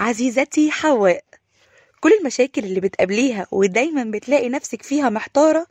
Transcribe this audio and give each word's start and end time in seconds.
عزيزتي 0.00 0.70
حواء. 0.70 1.24
كل 2.00 2.12
المشاكل 2.20 2.64
اللي 2.64 2.80
بتقابليها 2.80 3.46
ودايما 3.52 4.04
بتلاقي 4.04 4.48
نفسك 4.48 4.82
فيها 4.82 5.08
محتارة 5.10 5.66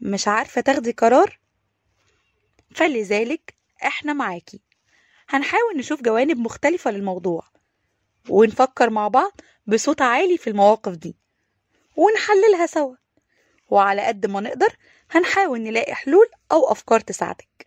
مش 0.00 0.28
عارفة 0.28 0.60
تاخدي 0.60 0.92
قرار 0.92 1.38
فلذلك 2.74 3.54
إحنا 3.84 4.12
معاكي. 4.12 4.60
هنحاول 5.28 5.76
نشوف 5.76 6.02
جوانب 6.02 6.38
مختلفة 6.38 6.90
للموضوع 6.90 7.44
ونفكر 8.28 8.90
مع 8.90 9.08
بعض 9.08 9.40
بصوت 9.66 10.02
عالي 10.02 10.38
في 10.38 10.50
المواقف 10.50 10.92
دي 10.92 11.16
ونحللها 11.96 12.66
سوا. 12.66 12.96
وعلى 13.70 14.02
قد 14.02 14.26
ما 14.26 14.40
نقدر 14.40 14.76
هنحاول 15.10 15.60
نلاقي 15.60 15.94
حلول 15.94 16.26
أو 16.52 16.72
أفكار 16.72 17.00
تساعدك. 17.00 17.66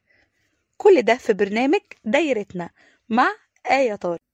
كل 0.78 1.02
ده 1.02 1.16
في 1.16 1.34
برنامج 1.34 1.82
دايرتنا 2.04 2.70
مع 3.10 3.32
آية 3.72 3.96
طارق. 3.96 4.25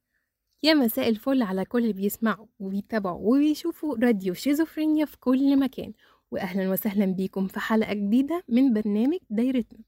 يا 0.64 0.74
مساء 0.74 1.10
الفل 1.10 1.42
على 1.42 1.66
كل 1.66 1.80
اللي 1.82 1.94
بيسمعوا 1.94 2.46
وبيتابعوا 2.60 3.20
وبيشوفوا 3.36 3.96
راديو 4.04 4.34
شيزوفرينيا 4.34 5.06
في 5.06 5.18
كل 5.20 5.60
مكان. 5.60 5.94
واهلا 6.32 6.70
وسهلا 6.70 7.06
بيكم 7.06 7.48
في 7.48 7.60
حلقة 7.60 7.94
جديدة 7.94 8.44
من 8.50 8.74
برنامج 8.74 9.18
دايرتنا. 9.30 9.80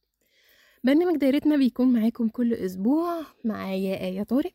برنامج 0.84 1.18
دايرتنا 1.18 1.58
بيكون 1.58 1.94
معاكم 1.94 2.28
كل 2.28 2.54
أسبوع. 2.54 3.22
معايا 3.46 4.02
آية 4.02 4.24
طارق. 4.24 4.52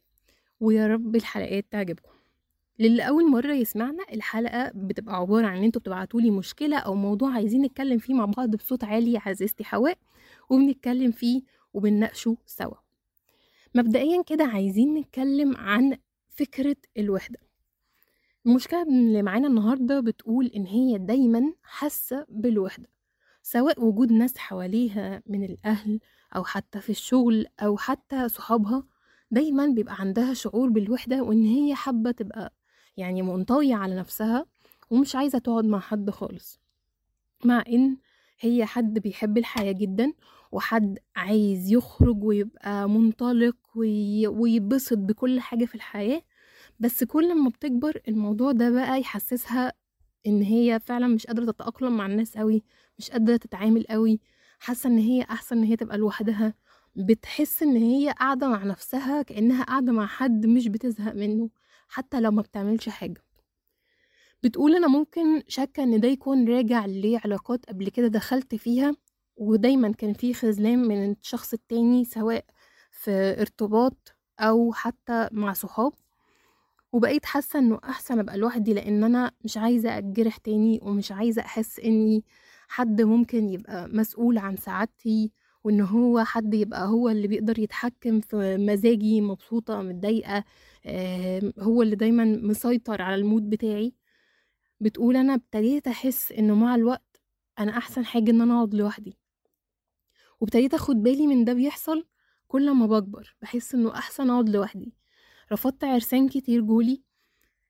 ويا 0.60 0.86
رب 0.86 1.16
الحلقات 1.16 1.66
تعجبكم. 1.70 2.12
للي 2.78 3.08
اول 3.08 3.30
مرة 3.30 3.52
يسمعنا 3.52 4.04
الحلقة 4.12 4.72
بتبقى 4.74 5.16
عبارة 5.16 5.46
عن 5.46 5.56
إن 5.56 5.64
أنتوا 5.64 5.80
بتبعتوا 5.80 6.20
لي 6.20 6.30
مشكلة 6.30 6.78
أو 6.78 6.94
موضوع 6.94 7.30
عايزين 7.34 7.62
نتكلم 7.62 7.98
فيه 7.98 8.14
مع 8.14 8.24
بعض 8.24 8.56
بصوت 8.56 8.84
عالي 8.84 9.18
عزيزتي 9.18 9.64
حواء 9.64 9.98
وبنتكلم 10.50 11.10
فيه 11.10 11.42
وبنناقشه 11.74 12.36
سوا. 12.46 12.74
مبدئيا 13.74 14.22
كده 14.22 14.44
عايزين 14.44 14.94
نتكلم 14.94 15.56
عن 15.56 15.96
فكرة 16.38 16.76
الوحدة. 16.98 17.38
المشكلة 18.46 18.82
اللي 18.82 19.22
معانا 19.22 19.48
النهاردة 19.48 20.00
بتقول 20.00 20.46
إن 20.46 20.66
هي 20.66 20.98
دايما 20.98 21.52
حاسة 21.62 22.26
بالوحدة 22.28 22.88
سواء 23.42 23.84
وجود 23.84 24.12
ناس 24.12 24.38
حواليها 24.38 25.22
من 25.26 25.44
الأهل 25.44 26.00
أو 26.36 26.44
حتى 26.44 26.80
في 26.80 26.90
الشغل 26.90 27.46
أو 27.60 27.76
حتى 27.76 28.28
صحابها 28.28 28.84
دايما 29.30 29.66
بيبقى 29.66 29.94
عندها 30.00 30.34
شعور 30.34 30.68
بالوحدة 30.68 31.22
وإن 31.22 31.44
هي 31.44 31.74
حابة 31.74 32.10
تبقى 32.10 32.52
يعني 32.96 33.22
منطوية 33.22 33.74
على 33.74 33.96
نفسها 33.96 34.46
ومش 34.90 35.16
عايزة 35.16 35.38
تقعد 35.38 35.64
مع 35.64 35.80
حد 35.80 36.10
خالص. 36.10 36.60
مع 37.44 37.64
إن 37.68 37.96
هي 38.40 38.64
حد 38.66 38.98
بيحب 38.98 39.38
الحياة 39.38 39.72
جدا 39.72 40.12
وحد 40.52 40.98
عايز 41.16 41.72
يخرج 41.72 42.24
ويبقى 42.24 42.88
منطلق 42.88 43.56
وي... 43.74 44.26
ويبسط 44.26 44.98
بكل 44.98 45.40
حاجة 45.40 45.64
في 45.64 45.74
الحياة 45.74 46.22
بس 46.78 47.04
كل 47.04 47.34
ما 47.34 47.48
بتكبر 47.50 48.00
الموضوع 48.08 48.52
ده 48.52 48.70
بقى 48.70 49.00
يحسسها 49.00 49.72
إن 50.26 50.42
هي 50.42 50.80
فعلا 50.80 51.06
مش 51.06 51.26
قادرة 51.26 51.44
تتأقلم 51.52 51.96
مع 51.96 52.06
الناس 52.06 52.36
قوي 52.38 52.62
مش 52.98 53.10
قادرة 53.10 53.36
تتعامل 53.36 53.84
قوي 53.90 54.20
حاسة 54.58 54.88
إن 54.90 54.98
هي 54.98 55.22
أحسن 55.22 55.58
إن 55.58 55.64
هي 55.64 55.76
تبقى 55.76 55.98
لوحدها. 55.98 56.54
بتحس 56.96 57.62
إن 57.62 57.76
هي 57.76 58.10
قاعدة 58.10 58.48
مع 58.48 58.64
نفسها 58.64 59.22
كأنها 59.22 59.64
قاعدة 59.64 59.92
مع 59.92 60.06
حد 60.06 60.46
مش 60.46 60.68
بتزهق 60.68 61.12
منه 61.14 61.50
حتى 61.88 62.20
لو 62.20 62.30
ما 62.30 62.42
بتعملش 62.42 62.88
حاجة. 62.88 63.22
بتقول 64.42 64.74
أنا 64.76 64.88
ممكن 64.88 65.42
شاكة 65.48 65.82
إن 65.82 66.00
ده 66.00 66.08
يكون 66.08 66.48
راجع 66.48 66.86
لعلاقات 66.86 67.66
قبل 67.66 67.88
كده 67.88 68.06
دخلت 68.08 68.54
فيها 68.54 68.96
ودايما 69.36 69.92
كان 69.92 70.12
في 70.12 70.34
خذلان 70.34 70.78
من 70.78 71.10
الشخص 71.10 71.52
التاني 71.52 72.04
سواء 72.04 72.44
في 72.90 73.10
ارتباط 73.40 74.14
أو 74.40 74.72
حتى 74.72 75.28
مع 75.32 75.52
صحاب. 75.52 75.92
وبقيت 76.92 77.26
حاسة 77.26 77.58
إنه 77.58 77.78
أحسن 77.84 78.18
أبقى 78.18 78.38
لوحدي 78.38 78.74
لأن 78.74 79.04
أنا 79.04 79.32
مش 79.44 79.56
عايزة 79.56 79.98
أتجرح 79.98 80.36
تاني 80.36 80.80
ومش 80.82 81.12
عايزة 81.12 81.42
أحس 81.42 81.80
إني 81.80 82.24
حد 82.68 83.02
ممكن 83.02 83.48
يبقى 83.48 83.88
مسؤول 83.88 84.38
عن 84.38 84.56
سعادتي 84.56 85.32
وإن 85.64 85.80
هو 85.80 86.24
حد 86.24 86.54
يبقى 86.54 86.86
هو 86.88 87.08
اللي 87.08 87.28
بيقدر 87.28 87.58
يتحكم 87.58 88.20
في 88.20 88.56
مزاجي 88.56 89.20
مبسوطة 89.20 89.82
متضايقة 89.82 90.44
هو 91.58 91.82
اللي 91.82 91.96
دايما 91.96 92.24
مسيطر 92.24 93.02
على 93.02 93.14
المود 93.14 93.50
بتاعي. 93.50 93.94
بتقول 94.80 95.16
أنا 95.16 95.34
ابتديت 95.34 95.88
أحس 95.88 96.32
إنه 96.32 96.54
مع 96.54 96.74
الوقت 96.74 97.20
أنا 97.58 97.78
أحسن 97.78 98.04
حاجة 98.04 98.30
إن 98.30 98.40
أنا 98.40 98.54
أقعد 98.56 98.74
لوحدي. 98.74 99.16
وابتديت 100.40 100.74
أخد 100.74 100.96
بالي 101.02 101.26
من 101.26 101.44
ده 101.44 101.52
بيحصل 101.52 102.06
كل 102.48 102.70
ما 102.74 102.86
بكبر 102.86 103.36
بحس 103.42 103.74
إنه 103.74 103.94
أحسن 103.94 104.30
أقعد 104.30 104.48
لوحدي. 104.48 104.92
رفضت 105.52 105.84
عرسان 105.84 106.28
كتير 106.28 106.60
جولي 106.60 107.02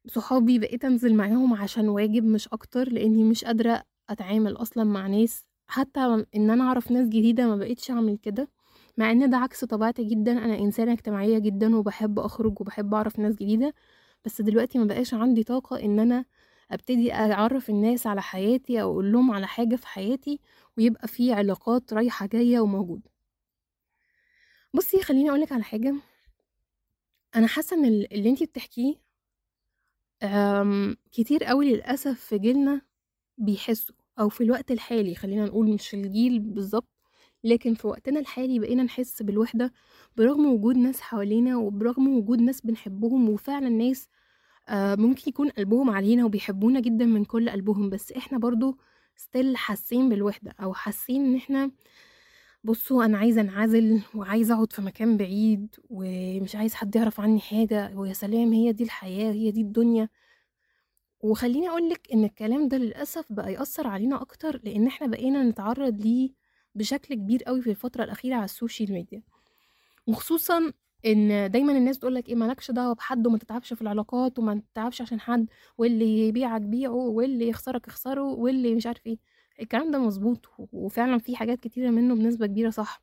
صحابي 0.07 0.59
بقيت 0.59 0.85
انزل 0.85 1.15
معاهم 1.15 1.55
عشان 1.55 1.89
واجب 1.89 2.25
مش 2.25 2.49
أكتر 2.49 2.89
لاني 2.93 3.25
مش 3.25 3.45
قادرة 3.45 3.83
اتعامل 4.11 4.57
أصلا 4.57 4.85
مع 4.85 5.07
ناس. 5.07 5.45
حتى 5.67 6.01
ان 6.37 6.51
أنا 6.51 6.65
اعرف 6.65 6.91
ناس 6.91 7.09
جديدة 7.09 7.47
ما 7.47 7.57
بقيتش 7.57 7.91
اعمل 7.91 8.17
كده 8.19 8.49
مع 8.97 9.11
ان 9.11 9.31
ده 9.31 9.37
عكس 9.37 9.65
طبيعتي 9.65 10.05
جدا. 10.05 10.33
أنا 10.45 10.59
انسانة 10.59 10.93
اجتماعية 10.93 11.39
جدا 11.39 11.77
وبحب 11.77 12.19
اخرج 12.19 12.61
وبحب 12.61 12.95
اعرف 12.95 13.19
ناس 13.19 13.35
جديدة 13.35 13.75
بس 14.25 14.43
دلوقتي 14.43 14.79
ما 14.79 14.85
بقاش 14.85 15.15
عندي 15.15 15.45
طاقة 15.45 15.81
ان 15.85 16.01
أنا 16.01 16.25
ابتدي 16.71 17.13
اعرف 17.15 17.71
الناس 17.71 18.07
على 18.07 18.23
حياتي 18.23 18.83
أو 18.83 18.93
أقول 18.93 19.13
لهم 19.13 19.31
على 19.31 19.47
حاجة 19.47 19.77
في 19.77 19.87
حياتي 19.87 20.41
ويبقى 20.79 21.09
في 21.09 21.33
علاقات 21.33 21.93
رايحة 21.93 22.27
جاية 22.27 22.61
وموجودة. 22.61 23.11
بصي 24.75 25.03
خليني 25.03 25.31
اقولك 25.31 25.53
على 25.53 25.63
حاجة. 25.65 25.95
أنا 27.37 27.47
حاسة 27.47 27.77
إن 27.77 27.85
اللي 27.85 28.31
انتي 28.31 28.47
بتحكيه 28.47 28.95
كتير 31.13 31.45
قوي 31.45 31.73
للأسف 31.75 32.21
في 32.21 32.39
جيلنا 32.39 32.83
بيحسوا 33.39 33.95
أو 34.21 34.29
في 34.29 34.45
الوقت 34.45 34.71
الحالي 34.71 35.15
خلينا 35.15 35.45
نقول 35.47 35.69
مش 35.75 35.95
الجيل 35.95 36.41
بالظبط 36.41 36.89
لكن 37.45 37.75
في 37.75 37.87
وقتنا 37.87 38.21
الحالي 38.21 38.59
بقينا 38.59 38.83
نحس 38.83 39.23
بالوحدة 39.23 39.73
برغم 40.17 40.47
وجود 40.47 40.77
ناس 40.77 41.01
حوالينا 41.01 41.57
وبرغم 41.57 42.09
وجود 42.19 42.41
ناس 42.43 42.61
بنحبهم 42.61 43.29
وفعلا 43.31 43.69
ناس 43.69 44.09
ممكن 44.73 45.23
يكون 45.29 45.49
قلبهم 45.51 45.91
علينا 45.91 46.25
وبيحبونا 46.25 46.81
جدا 46.81 47.05
من 47.07 47.25
كل 47.25 47.51
قلبهم 47.51 47.91
بس 47.91 48.13
إحنا 48.13 48.39
برضو 48.39 48.79
ستيل 49.17 49.57
حاسين 49.57 50.09
بالوحدة 50.09 50.55
أو 50.63 50.75
حاسين 50.75 51.25
إن 51.27 51.37
إحنا 51.37 51.71
بصوا 52.69 53.05
أنا 53.05 53.19
عايزة 53.19 53.41
أنعزل 53.41 54.03
وعايزة 54.15 54.55
أقعد 54.55 54.73
في 54.73 54.83
مكان 54.83 55.17
بعيد 55.17 55.75
ومش 55.91 56.57
عايز 56.57 56.75
حد 56.75 56.97
يعرف 56.97 57.21
عني 57.21 57.41
حاجة. 57.41 57.93
ويا 57.97 58.13
سلام 58.13 58.53
هي 58.53 58.73
دي 58.73 58.85
الحياة 58.85 59.33
هي 59.33 59.51
دي 59.51 59.61
الدنيا. 59.61 60.09
وخليني 61.21 61.69
اقولك 61.69 62.09
إن 62.13 62.25
الكلام 62.25 62.69
ده 62.69 62.77
للأسف 62.77 63.25
بقى 63.31 63.53
يأثر 63.53 63.87
علينا 63.87 64.23
أكتر 64.23 64.61
لأن 64.65 64.87
إحنا 64.87 65.07
بقينا 65.07 65.43
نتعرض 65.43 66.01
ليه 66.01 66.31
بشكل 66.75 67.15
كبير 67.15 67.43
قوي 67.43 67.63
في 67.63 67.71
الفترة 67.71 68.05
الأخيرة 68.05 68.35
على 68.37 68.45
السوشيال 68.45 68.93
ميديا. 68.93 69.23
وخصوصا 70.07 70.73
إن 71.07 71.51
دايما 71.51 71.73
الناس 71.73 71.99
تقولك 71.99 72.29
إيه 72.29 72.35
مالكش 72.35 72.71
دعوة 72.71 72.95
بحد 72.95 73.27
وما 73.27 73.39
تتعبش 73.39 73.73
في 73.73 73.83
العلاقات 73.83 74.39
وما 74.39 74.63
تتعبش 74.73 75.03
عشان 75.03 75.21
حد 75.21 75.47
واللي 75.79 76.29
يبيعك 76.29 76.61
بيعه 76.61 76.93
واللي 76.95 77.49
يخسرك 77.49 77.89
يخسره 77.89 78.23
واللي 78.23 78.75
مش 78.75 78.87
عارف 78.87 79.07
إيه. 79.07 79.19
الكلام 79.61 79.91
ده 79.91 79.99
مظبوط 79.99 80.51
وفعلا 80.73 81.19
في 81.19 81.37
حاجات 81.37 81.61
كتيرة 81.61 81.91
منه 81.91 82.15
بنسبة 82.15 82.47
كبيرة 82.47 82.71
صح. 82.71 83.03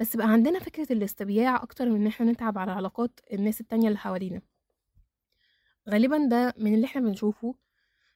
بس 0.00 0.16
بقى 0.16 0.28
عندنا 0.28 0.58
فكرة 0.58 0.92
الاستبياع 0.92 1.62
أكتر 1.62 1.88
من 1.90 1.96
إن 2.00 2.06
إحنا 2.06 2.32
نتعب 2.32 2.58
على 2.58 2.70
علاقات 2.72 3.20
الناس 3.32 3.60
التانية 3.60 3.88
اللي 3.88 3.98
حوالينا. 3.98 4.40
غالبا 5.90 6.18
ده 6.30 6.54
من 6.58 6.74
اللي 6.74 6.86
إحنا 6.86 7.00
بنشوفه 7.00 7.54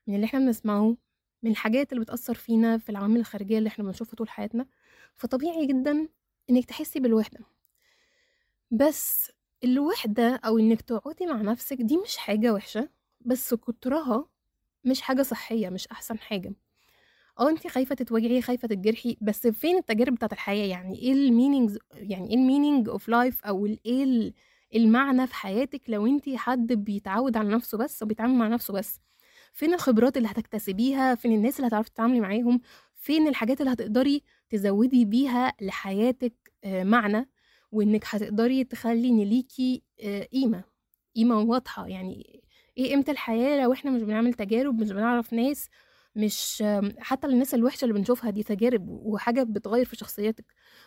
من 0.06 0.15
اللي 0.15 0.25
إحنا 0.27 0.39
بنسمعه 0.41 0.97
من 1.43 1.50
الحاجات 1.50 1.93
اللي 1.93 2.05
بتأثر 2.05 2.34
فينا 2.34 2.78
في 2.78 2.89
العوامل 2.91 3.16
الخارجية 3.21 3.59
اللي 3.59 3.69
إحنا 3.69 3.84
بنشوفها 3.84 4.15
طول 4.15 4.28
حياتنا. 4.28 4.66
فطبيعي 5.16 5.66
جدا 5.66 6.09
إنك 6.50 6.65
تحسي 6.65 7.00
بالوحدة. 7.00 7.41
بس 8.71 9.33
الوحدة 9.65 10.37
أو 10.45 10.59
إنك 10.59 10.81
تقعدي 10.81 11.27
مع 11.27 11.43
نفسك 11.43 11.77
دي 11.83 11.97
مش 11.97 12.16
حاجة 12.16 12.53
وحشة 12.55 12.89
بس 13.21 13.54
كترها 13.54 14.28
مش 14.84 15.01
حاجة 15.01 15.22
صحية 15.22 15.69
مش 15.69 15.89
أحسن 15.89 16.19
حاجة. 16.19 16.53
آه 17.39 17.49
انت 17.51 17.67
خايفة 17.67 17.95
تتوجعي 17.95 18.43
خايفة 18.43 18.69
تتجرحي 18.69 19.17
بس 19.21 19.47
فين 19.47 19.77
التجارب 19.77 20.15
بتاعت 20.15 20.33
الحياة؟ 20.33 20.67
يعني 20.67 20.99
إيه 20.99 21.13
ال 21.13 21.20
meanings 21.20 21.78
يعني 21.95 22.29
إيه 22.31 22.35
ال 22.36 22.43
meaning 22.43 22.89
of 22.89 23.09
life 23.09 23.45
أو 23.45 23.67
إيه 23.67 24.33
المعنى 24.75 25.27
في 25.27 25.35
حياتك 25.35 25.83
لو 25.89 26.07
انت 26.07 26.29
حد 26.37 26.73
بيتعود 26.73 27.37
على 27.37 27.49
نفسه 27.49 27.79
بس 27.79 28.03
وبيتعامل 28.03 28.35
مع 28.35 28.49
نفسه 28.49 28.75
بس؟ 28.75 29.01
فين 29.53 29.75
الخبرات 29.75 30.17
اللي 30.17 30.29
هتكتسبيها؟ 30.29 31.15
فين 31.15 31.33
الناس 31.33 31.57
اللي 31.57 31.69
هتعرفي 31.69 31.91
تتعاملي 31.91 32.21
معاهم؟ 32.21 32.61
فين 32.95 33.29
الحاجات 33.29 33.61
اللي 33.61 33.73
هتقدري 33.73 34.23
تزودي 34.51 35.05
بيها 35.05 35.53
لحياتك 35.61 36.35
معنى 36.67 37.29
وإنك 37.73 38.05
هتقدري 38.07 38.65
تخلي 38.65 39.09
إن 39.09 39.21
ليكي 39.21 39.83
قيمة 40.33 40.65
قيمة 41.17 41.39
واضحة؟ 41.41 41.87
يعني 41.87 42.41
إيه 42.79 42.91
قيمه 42.91 43.05
الحياة 43.09 43.63
لو 43.63 43.73
إحنا 43.73 43.91
مش 43.91 44.03
بنعمل 44.03 44.35
تجارب 44.35 44.81
مش 44.81 44.91
بنعرف 44.93 45.33
ناس 45.33 45.69
مش 46.18 46.65
حتى 46.98 47.26
الناس 47.26 47.54
الوحشة 47.54 47.84
اللي 47.84 47.94
بنشوفها 47.94 48.30
دي 48.30 48.42
تجارب 48.42 48.88
وحاجة 48.88 49.42
بتغير 49.42 49.84
في 49.84 49.97
شخصيتك. 49.97 50.44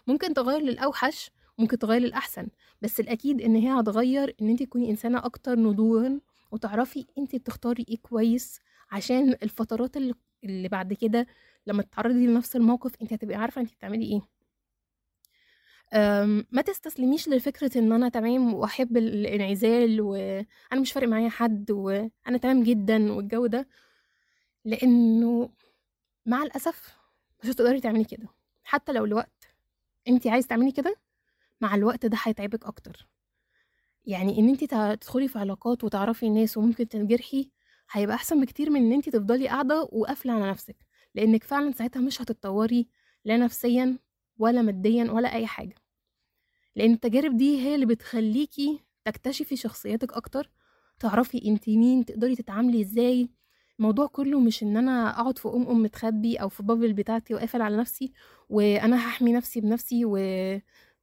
ممكن 0.08 0.34
تغير 0.34 0.62
للأوحش 0.62 1.32
ممكن 1.58 1.78
تغير 1.80 2.02
للأحسن 2.02 2.48
بس 2.82 3.00
الأكيد 3.00 3.42
إن 3.42 3.56
هي 3.56 3.70
هتغير 3.82 4.36
إن 4.42 4.50
انت 4.50 4.64
تكوني 4.64 4.90
إنسانة 4.92 5.26
أكتر 5.26 5.60
نضوجا 5.60 6.20
وتعرفي 6.52 7.06
انت 7.18 7.36
بتختاري 7.36 7.86
إيه 7.90 7.98
كويس 8.02 8.60
عشان 8.92 9.30
الفترات 9.44 9.98
اللي, 9.98 10.14
بعد 10.70 10.94
كده 10.94 11.28
لما 11.68 11.84
تتعرضي 11.84 12.28
لنفس 12.28 12.56
الموقف 12.56 12.92
انت 13.02 13.14
هتبقي 13.14 13.36
عارفة 13.38 13.62
انت 13.62 13.74
بتعملي 13.74 14.06
إيه. 14.06 14.22
ما 16.52 16.62
تستسلميش 16.62 17.30
لفكرة 17.30 17.78
إن 17.78 17.92
أنا 17.92 18.10
تمام 18.10 18.54
وأحب 18.54 18.98
الانعزال 18.98 20.02
وأنا 20.02 20.46
مش 20.82 20.92
فارق 20.92 21.08
معايا 21.08 21.30
حد 21.30 21.72
وأنا 21.72 22.38
تمام 22.42 22.64
جدا 22.64 23.12
والجو 23.14 23.46
ده. 23.48 23.68
لأنه 24.66 25.50
مع 26.26 26.44
الأسف 26.44 26.98
مش 27.44 27.50
هتقدري 27.50 27.82
تعملي 27.82 28.04
كده. 28.04 28.28
حتى 28.64 28.92
لو 28.92 29.06
الوقت 29.06 29.48
انت 30.08 30.28
عايز 30.28 30.48
تعملي 30.48 30.72
كده 30.72 30.96
مع 31.62 31.76
الوقت 31.76 32.06
ده 32.06 32.18
هيتعبك 32.24 32.66
أكتر. 32.66 33.08
يعني 34.06 34.40
إن 34.40 34.50
انت 34.50 34.64
تدخلي 34.64 35.28
في 35.28 35.40
علاقات 35.40 35.84
وتعرفي 35.84 36.26
الناس 36.28 36.58
وممكن 36.58 36.88
تنجرحي 36.88 37.52
هيبقى 37.92 38.16
أحسن 38.16 38.42
بكتير 38.42 38.70
من 38.70 38.82
إن 38.86 38.92
انت 38.92 39.10
تفضلي 39.10 39.48
قاعدة 39.48 39.82
وقافلة 39.92 40.34
على 40.34 40.50
نفسك. 40.50 40.78
لأنك 41.16 41.44
فعلا 41.44 41.72
ساعتها 41.72 42.00
مش 42.02 42.22
هتتطوري 42.22 42.88
لا 43.26 43.38
نفسيا 43.38 44.00
ولا 44.38 44.62
ماديا 44.62 45.12
ولا 45.12 45.34
أي 45.36 45.48
حاجة. 45.48 45.76
لأن 46.76 46.94
التجارب 46.94 47.38
دي 47.38 47.60
هي 47.62 47.76
اللي 47.76 47.86
بتخليكي 47.86 48.80
تكتشفي 49.06 49.56
شخصياتك 49.56 50.14
أكتر 50.14 50.52
تعرفي 51.00 51.46
انت 51.48 51.70
مين 51.70 52.06
تقدري 52.06 52.36
تتعاملي 52.36 52.82
إزاي 52.82 53.30
الموضوع 53.82 54.08
كله 54.08 54.40
مش 54.40 54.64
إن 54.64 54.78
أنا 54.78 55.10
أقعد 55.20 55.38
في 55.38 55.48
ام 55.48 55.68
أم 55.68 55.84
متخبي 55.84 56.36
أو 56.38 56.50
في 56.50 56.64
بابل 56.64 56.94
بتاعتي 56.94 57.34
وقافل 57.34 57.62
على 57.62 57.78
نفسي 57.78 58.12
وأنا 58.50 58.98
هحمي 59.08 59.34
نفسي 59.34 59.62
بنفسي 59.62 60.06
و... 60.06 60.12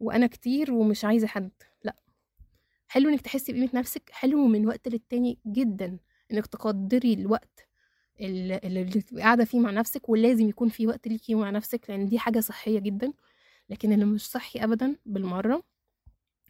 وأنا 0.00 0.26
كتير 0.26 0.72
ومش 0.72 1.04
عايزة 1.04 1.26
حد. 1.26 1.50
لأ. 1.84 1.96
حلو 2.88 3.08
إنك 3.08 3.20
تحسي 3.20 3.52
بقيمة 3.52 3.70
نفسك 3.74 4.10
حلو 4.12 4.46
من 4.46 4.66
وقت 4.66 4.88
للتاني 4.88 5.38
جدا 5.46 5.98
إنك 6.32 6.46
تقدري 6.46 7.12
الوقت 7.14 7.68
ال- 8.20 8.64
اللي 8.66 8.84
بتبقي 8.84 9.22
قاعدة 9.22 9.44
فيه 9.44 9.58
مع 9.60 9.70
نفسك 9.70 10.08
ولازم 10.08 10.48
يكون 10.48 10.68
في 10.68 10.86
وقت 10.86 11.08
ليكي 11.08 11.34
مع 11.34 11.50
نفسك 11.50 11.80
لأن 11.90 12.06
دي 12.06 12.18
حاجة 12.18 12.40
صحية 12.40 12.78
جدا. 12.78 13.12
لكن 13.70 13.92
اللي 13.92 14.04
مش 14.04 14.30
صحي 14.30 14.64
ابدا 14.64 14.96
بالمرة 15.06 15.62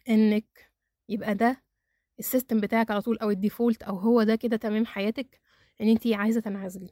إنك 0.08 0.70
يبقى 1.08 1.34
ده 1.34 1.62
ال 2.18 2.24
system 2.24 2.60
بتاعك 2.60 2.90
على 2.90 3.02
طول 3.02 3.18
أو 3.18 3.30
ال 3.30 3.37
default 3.37 3.82
أو 3.82 3.96
هو 3.96 4.22
ده 4.22 4.36
كده 4.36 4.56
تمام 4.56 4.86
حياتك 4.86 5.40
إن 5.80 5.88
انتي 5.88 6.14
عايزة 6.14 6.40
تنعزلي. 6.40 6.90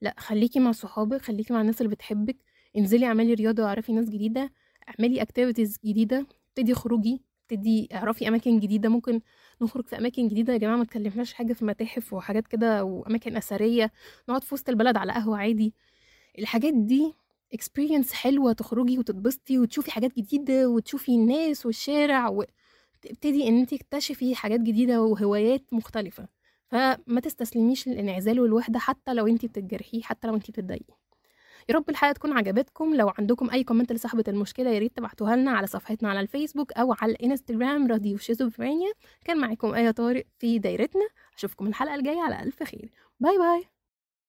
لأ 0.00 0.14
خليكي 0.18 0.60
مع 0.60 0.72
صحابك 0.72 1.22
خليكي 1.22 1.52
مع 1.52 1.60
الناس 1.60 1.80
اللي 1.80 1.94
بتحبك. 1.94 2.36
انزلي 2.76 3.06
اعملي 3.06 3.34
رياضة 3.34 3.62
واعرفي 3.62 3.92
ناس 3.92 4.10
جديدة. 4.10 4.52
اعملي 4.88 5.22
activities 5.22 5.78
جديدة. 5.84 6.26
ابتدي 6.48 6.74
خروجي. 6.74 7.22
ابتدي 7.42 7.88
اعرفي 7.94 8.28
أماكن 8.28 8.60
جديدة. 8.60 8.88
ممكن 8.88 9.20
نخرج 9.62 9.86
في 9.86 9.98
أماكن 9.98 10.28
جديدة. 10.28 10.52
يا 10.52 10.58
جماعة 10.58 10.76
ما 10.76 10.84
تكلمناش 10.84 11.32
حاجة 11.32 11.52
في 11.52 11.64
متاحف 11.64 12.12
وحاجات 12.12 12.46
كده 12.48 12.84
وأماكن 12.84 13.36
أثرية. 13.36 13.92
نقعد 14.28 14.44
في 14.44 14.54
وسط 14.54 14.68
البلد 14.68 14.96
على 14.96 15.12
قهوة 15.12 15.38
عادي. 15.38 15.74
الحاجات 16.38 16.74
دي 16.74 17.14
experience 17.54 18.12
حلوة. 18.12 18.52
تخرجي 18.52 18.98
وتتبسطي 18.98 19.58
وتشوفي 19.58 19.90
حاجات 19.90 20.16
جديدة 20.16 20.68
وتشوفي 20.68 21.14
الناس 21.14 21.66
والشارع 21.66 22.28
وتبتدي 22.28 23.48
إن 23.48 23.58
انت 23.58 23.74
تكتشفي 23.74 24.34
حاجات 24.34 24.60
جديدة 24.60 25.02
وهوايات 25.02 25.62
مختلفة. 25.72 26.28
فما 26.72 27.20
تستسلميش 27.22 27.88
للانعزال 27.88 28.40
والوحدة 28.40 28.78
حتى 28.78 29.14
لو 29.14 29.26
انت 29.26 29.46
بتتجرحي 29.46 30.02
حتى 30.02 30.28
لو 30.28 30.34
انت 30.34 30.50
بتتضايقي. 30.50 30.94
يا 31.68 31.74
رب 31.74 31.90
الحلقة 31.90 32.12
تكون 32.12 32.32
عجبتكم. 32.32 32.94
لو 32.94 33.12
عندكم 33.18 33.50
أي 33.50 33.64
comment 33.64 33.92
لصاحبة 33.92 34.24
المشكلة 34.28 34.70
يا 34.70 34.78
ريت 34.78 34.96
تبعتوها 34.96 35.36
لنا 35.36 35.50
على 35.50 35.66
صفحتنا 35.66 36.10
على 36.10 36.20
الفيسبوك 36.20 36.72
أو 36.72 36.94
على 37.00 37.12
الانستجرام 37.12 37.86
راديو 37.86 38.18
شيزوفرينيا. 38.18 38.92
كان 39.24 39.38
معاكم 39.38 39.74
آية 39.74 39.90
طارق 39.90 40.24
في 40.38 40.58
دايرتنا. 40.58 41.08
أشوفكم 41.38 41.66
الحلقة 41.66 41.94
الجاية 41.94 42.20
على 42.20 42.42
ألف 42.42 42.62
خير. 42.62 42.90
bye 43.20 43.38
bye. 43.38 43.71